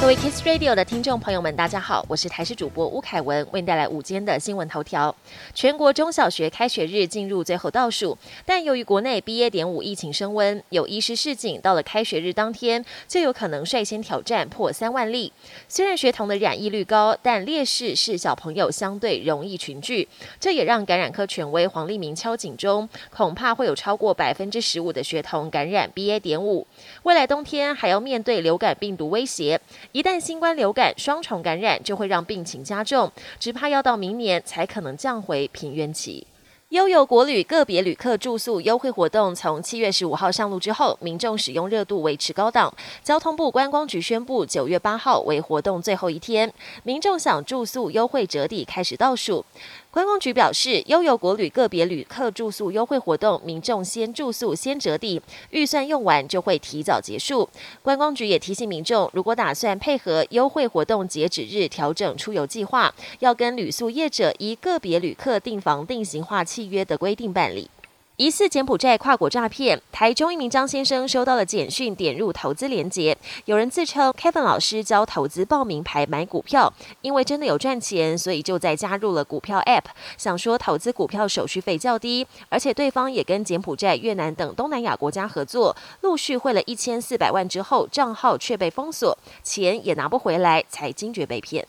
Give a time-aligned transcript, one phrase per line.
[0.00, 5.14] 各位 Kiss Radio 的听众朋友们，大家好，我是台视主播吴凯文，为您带来午间的新闻头条。
[5.52, 8.16] 全国中小学开学日进入最后倒数，
[8.46, 9.50] 但由于国内 BA.
[9.50, 15.32] 点五疫情升温，有医师示警，到了开学日当天就有可能率先挑战破三万例。
[15.68, 20.08] 虽然学童的染疫率高，但劣势是小朋友相对容易群聚，
[20.38, 26.20] 这也让感染科权威黄立明敲警钟，恐怕会有超过百分之十五的学童感染 BA.
[26.20, 26.64] 点五。
[27.02, 29.60] 未来冬天还要面对流感病毒威胁。
[29.92, 33.10] 一旦新冠流感双重感染，就会让病情加重，
[33.40, 36.26] 只怕要到明年才可能降回平原期。
[36.68, 42.70] 悠游国旅个别旅客住宿优惠活动从七月十五号上路之后，民众使用热度维持高档。
[43.02, 49.42] 交通部观光局宣布，九月八号为活动最后一天，民众想住宿优惠折抵开始倒数。
[49.90, 57.48] 观光局表示，悠游国旅个别旅客住宿优惠活动，民众先住宿先折抵，预算用完就会提早结束。
[57.82, 67.70] 观光局也提醒民众，如果打算配合优惠活动截止日调整出游计划，要跟旅宿业者以个别旅客订房定型化契约的规定办理。
[68.16, 79.84] 疑似柬埔寨跨国诈骗，台中一名张先生收到了简讯，点入投资连结，有人自称 Kevin 老师教投资报名牌买股票，因为真的有赚钱，所以就在加入了股票 App，
[80.16, 91.64] 想说投资股票手续费较低，而且对方也跟柬埔寨、越南等东南亚国家合作，陆续汇了一千四百万之后，账号却被封锁，钱也拿不回来，才惊觉被骗。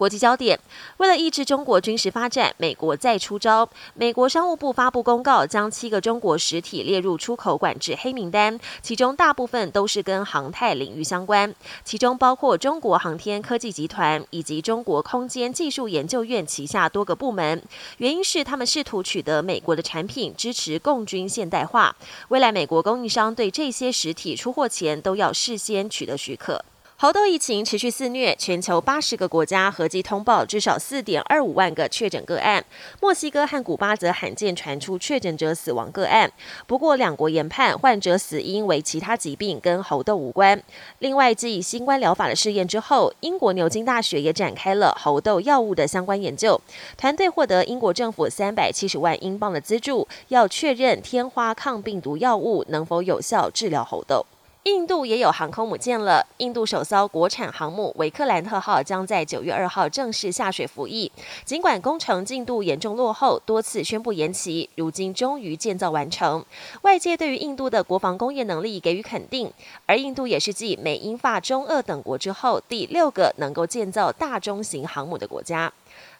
[0.00, 0.58] 国际焦点：
[0.96, 3.68] 为了抑制中国军事发展，美国再出招。
[3.92, 17.62] 美国商务部发布公告，将七个中国实体列入出口管制黑名单，其中大部分都是跟航太领域相关，其中包括中国航天科技集团以及中国空间技术研究院旗下多个部门。
[17.98, 21.94] 原因是他们试图取得美国的产品，支持共军现代化。
[22.28, 26.64] 未来美国供应商对这些实体出货前，都要事先取得许可。
[27.02, 32.62] 猴痘疫情持续肆虐，全球八十个国家合计通报至少四点二五万个确诊个案。
[33.00, 36.30] 墨西哥和古巴则罕见传出确诊者死亡个案。
[36.66, 40.62] 不过，两国研判患者死因为其他疾病，跟猴痘无关。
[40.98, 46.60] 另外，继新冠疗法的试验之后，英国牛津大学也展开了猴痘药物的相关研究。
[46.98, 54.26] 团队获得英国政府三百七十万英镑的资助，要确认天花抗病毒药物能否有效治疗猴痘。
[54.64, 56.26] 印度也有航空母舰了。
[56.36, 61.10] 印度首艘国产航母“维克兰特号”将在九月二号正式下水服役。
[61.46, 66.44] 尽管工程进度严重落后，多次宣布延期，如今终于建造完成。
[66.82, 69.50] 外界对于印度的国防工业能力给予肯定，
[69.86, 75.72] 而印度也是继美、英、法、中、俄等国之后第六个能够建造大中型航母的国家。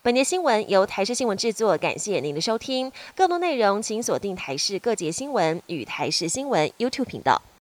[0.00, 2.92] 本节新闻由台视新闻制作，感谢您的收听。
[3.16, 7.42] 更多内容请锁定台视各节新闻与台视新闻 YouTube 频道。